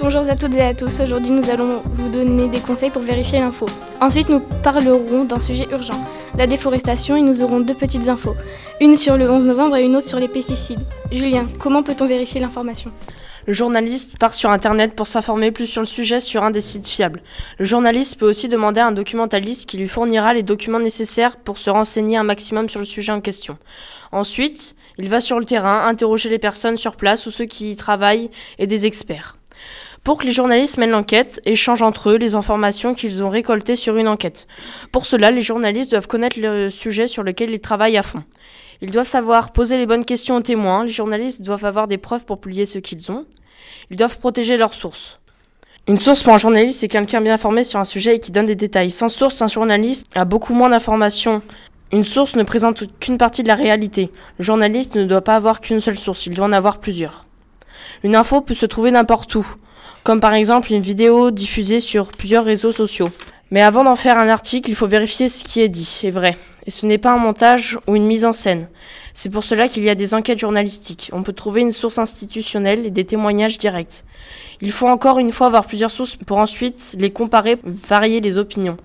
[0.00, 1.00] Bonjour à toutes et à tous.
[1.00, 3.66] Aujourd'hui, nous allons vous donner des conseils pour vérifier l'info.
[4.00, 6.04] Ensuite, nous parlerons d'un sujet urgent,
[6.36, 8.34] la déforestation, et nous aurons deux petites infos.
[8.80, 10.80] Une sur le 11 novembre et une autre sur les pesticides.
[11.12, 12.90] Julien, comment peut-on vérifier l'information?
[13.46, 16.88] Le journaliste part sur Internet pour s'informer plus sur le sujet sur un des sites
[16.88, 17.22] fiables.
[17.58, 21.58] Le journaliste peut aussi demander à un documentaliste qui lui fournira les documents nécessaires pour
[21.58, 23.58] se renseigner un maximum sur le sujet en question.
[24.12, 27.76] Ensuite, il va sur le terrain, interroger les personnes sur place ou ceux qui y
[27.76, 29.36] travaillent et des experts.
[30.04, 33.96] Pour que les journalistes mènent l'enquête, échangent entre eux les informations qu'ils ont récoltées sur
[33.96, 34.46] une enquête.
[34.92, 38.22] Pour cela, les journalistes doivent connaître le sujet sur lequel ils travaillent à fond.
[38.82, 42.26] Ils doivent savoir poser les bonnes questions aux témoins, les journalistes doivent avoir des preuves
[42.26, 43.24] pour publier ce qu'ils ont.
[43.90, 45.20] Ils doivent protéger leurs sources.
[45.88, 48.46] Une source pour un journaliste, c'est quelqu'un bien informé sur un sujet et qui donne
[48.46, 48.90] des détails.
[48.90, 51.40] Sans source, un journaliste a beaucoup moins d'informations.
[51.92, 54.10] Une source ne présente qu'une partie de la réalité.
[54.38, 57.24] Le journaliste ne doit pas avoir qu'une seule source, il doit en avoir plusieurs.
[58.02, 59.46] Une info peut se trouver n'importe où,
[60.02, 63.10] comme par exemple une vidéo diffusée sur plusieurs réseaux sociaux.
[63.50, 66.36] Mais avant d'en faire un article, il faut vérifier ce qui est dit est vrai.
[66.66, 68.68] Et ce n'est pas un montage ou une mise en scène.
[69.12, 71.10] C'est pour cela qu'il y a des enquêtes journalistiques.
[71.12, 74.04] On peut trouver une source institutionnelle et des témoignages directs.
[74.60, 78.76] Il faut encore une fois avoir plusieurs sources pour ensuite les comparer, varier les opinions.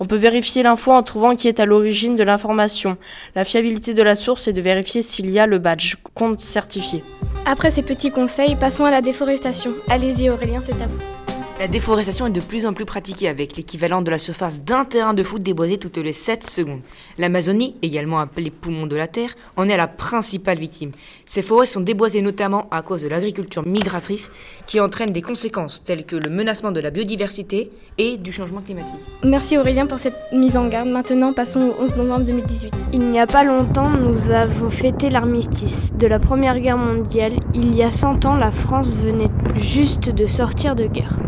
[0.00, 2.96] On peut vérifier l'info en trouvant qui est à l'origine de l'information.
[3.34, 7.04] La fiabilité de la source est de vérifier s'il y a le badge, compte certifié.
[7.46, 9.72] Après ces petits conseils, passons à la déforestation.
[9.88, 11.21] Allez-y Aurélien, c'est à vous.
[11.62, 15.14] La déforestation est de plus en plus pratiquée avec l'équivalent de la surface d'un terrain
[15.14, 16.80] de foot déboisé toutes les 7 secondes.
[17.18, 20.90] L'Amazonie, également appelée poumon de la Terre, en est la principale victime.
[21.24, 24.32] Ces forêts sont déboisées notamment à cause de l'agriculture migratrice
[24.66, 28.98] qui entraîne des conséquences telles que le menacement de la biodiversité et du changement climatique.
[29.22, 30.88] Merci Aurélien pour cette mise en garde.
[30.88, 32.74] Maintenant, passons au 11 novembre 2018.
[32.92, 37.34] Il n'y a pas longtemps, nous avons fêté l'armistice de la Première Guerre mondiale.
[37.54, 41.20] Il y a 100 ans, la France venait juste de sortir de guerre.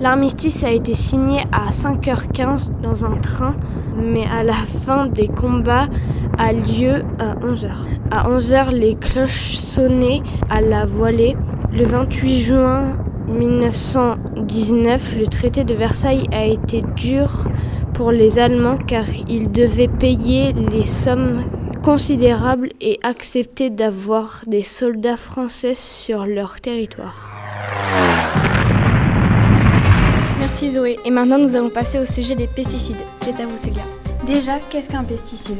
[0.00, 3.56] L'armistice a été signé à 5h15 dans un train,
[3.96, 4.54] mais à la
[4.86, 5.88] fin des combats
[6.38, 7.70] a lieu à 11h.
[8.10, 11.36] À 11h, les cloches sonnaient à la voilée.
[11.72, 12.96] Le 28 juin
[13.28, 17.44] 1919, le traité de Versailles a été dur
[17.92, 21.42] pour les Allemands car ils devaient payer les sommes
[21.82, 27.37] considérables et accepter d'avoir des soldats français sur leur territoire.
[30.48, 30.98] Merci Zoé.
[31.04, 32.96] Et maintenant, nous allons passer au sujet des pesticides.
[33.20, 33.82] C'est à vous, Célia.
[34.26, 35.58] Déjà, qu'est-ce qu'un pesticide?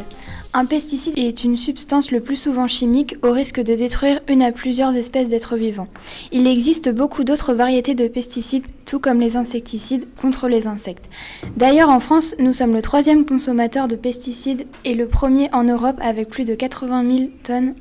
[0.54, 4.50] Un pesticide est une substance le plus souvent chimique au risque de détruire une à
[4.50, 5.88] plusieurs espèces d'êtres vivants.
[6.32, 11.10] Il existe beaucoup d'autres variétés de pesticides, tout comme les insecticides, contre les insectes.
[11.58, 15.98] D'ailleurs, en France, nous sommes le troisième consommateur de pesticides et le premier en Europe
[16.00, 17.74] avec plus de 80 000 tonnes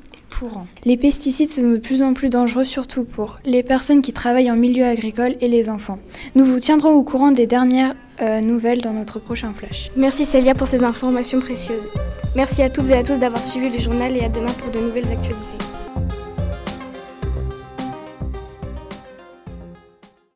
[0.84, 4.56] les pesticides sont de plus en plus dangereux, surtout pour les personnes qui travaillent en
[4.56, 5.98] milieu agricole et les enfants.
[6.34, 9.90] Nous vous tiendrons au courant des dernières euh, nouvelles dans notre prochain flash.
[9.96, 11.90] Merci Célia pour ces informations précieuses.
[12.34, 14.78] Merci à toutes et à tous d'avoir suivi le journal et à demain pour de
[14.78, 15.67] nouvelles actualités.